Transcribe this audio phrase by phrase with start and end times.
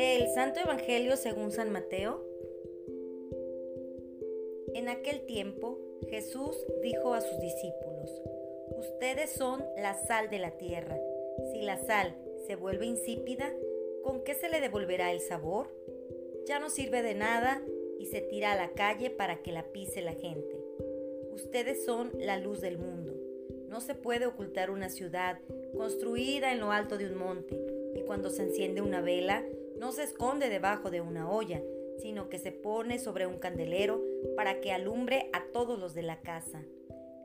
[0.00, 2.24] Del Santo Evangelio según San Mateo.
[4.72, 8.10] En aquel tiempo Jesús dijo a sus discípulos,
[8.78, 10.98] Ustedes son la sal de la tierra.
[11.52, 13.52] Si la sal se vuelve insípida,
[14.02, 15.68] ¿con qué se le devolverá el sabor?
[16.46, 17.62] Ya no sirve de nada
[17.98, 20.64] y se tira a la calle para que la pise la gente.
[21.30, 23.12] Ustedes son la luz del mundo.
[23.68, 25.40] No se puede ocultar una ciudad
[25.76, 27.60] construida en lo alto de un monte
[27.94, 29.44] y cuando se enciende una vela
[29.80, 31.62] no se esconde debajo de una olla,
[32.00, 34.04] sino que se pone sobre un candelero
[34.36, 36.62] para que alumbre a todos los de la casa.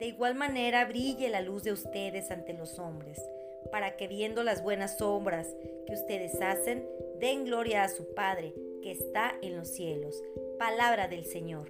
[0.00, 3.22] De igual manera brille la luz de ustedes ante los hombres,
[3.70, 5.54] para que viendo las buenas obras
[5.86, 6.84] que ustedes hacen,
[7.20, 10.20] den gloria a su Padre que está en los cielos.
[10.58, 11.68] Palabra del Señor.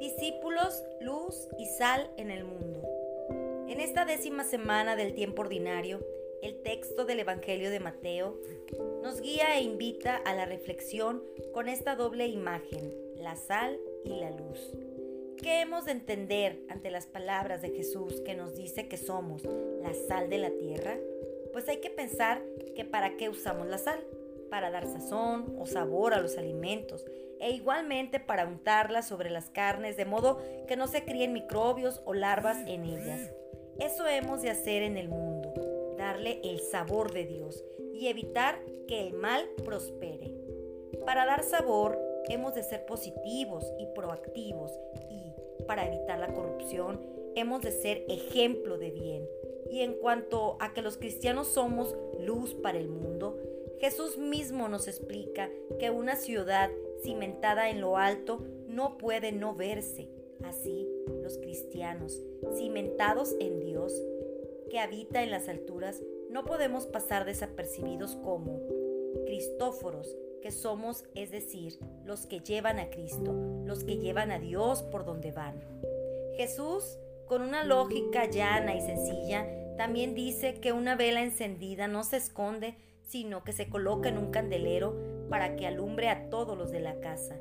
[0.00, 2.82] Discípulos, luz y sal en el mundo.
[3.68, 6.00] En esta décima semana del tiempo ordinario,
[6.44, 8.38] el texto del Evangelio de Mateo
[9.02, 11.22] nos guía e invita a la reflexión
[11.54, 14.70] con esta doble imagen, la sal y la luz.
[15.38, 19.42] ¿Qué hemos de entender ante las palabras de Jesús que nos dice que somos
[19.80, 20.98] la sal de la tierra?
[21.54, 22.42] Pues hay que pensar
[22.76, 24.04] que para qué usamos la sal,
[24.50, 27.06] para dar sazón o sabor a los alimentos,
[27.40, 32.12] e igualmente para untarla sobre las carnes de modo que no se críen microbios o
[32.12, 33.32] larvas en ellas.
[33.78, 35.53] Eso hemos de hacer en el mundo,
[36.04, 40.34] darle el sabor de Dios y evitar que el mal prospere.
[41.06, 41.98] Para dar sabor
[42.28, 44.70] hemos de ser positivos y proactivos
[45.10, 45.32] y
[45.64, 47.00] para evitar la corrupción,
[47.36, 49.26] hemos de ser ejemplo de bien.
[49.70, 53.38] Y en cuanto a que los cristianos somos luz para el mundo,
[53.80, 56.70] Jesús mismo nos explica que una ciudad
[57.02, 60.10] cimentada en lo alto no puede no verse.
[60.42, 60.86] Así,
[61.22, 62.22] los cristianos,
[62.56, 63.98] cimentados en Dios,
[64.70, 68.60] que habita en las alturas, no podemos pasar desapercibidos como
[69.26, 73.32] Cristóforos, que somos, es decir, los que llevan a Cristo,
[73.64, 75.62] los que llevan a Dios por donde van.
[76.36, 82.18] Jesús, con una lógica llana y sencilla, también dice que una vela encendida no se
[82.18, 82.76] esconde,
[83.06, 84.96] sino que se coloca en un candelero
[85.28, 87.36] para que alumbre a todos los de la casa.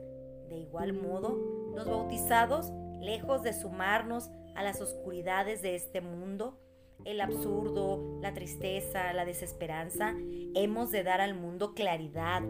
[0.49, 1.37] De igual modo,
[1.75, 6.57] los bautizados, lejos de sumarnos a las oscuridades de este mundo,
[7.05, 10.15] el absurdo, la tristeza, la desesperanza,
[10.55, 12.43] hemos de dar al mundo claridad,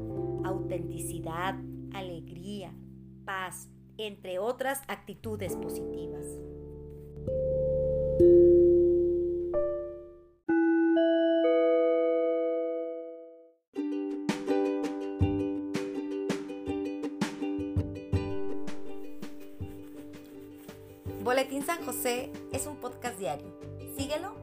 [0.43, 1.55] autenticidad,
[1.93, 2.73] alegría,
[3.25, 6.25] paz, entre otras actitudes positivas.
[21.23, 23.47] Boletín San José es un podcast diario.
[23.97, 24.42] Síguelo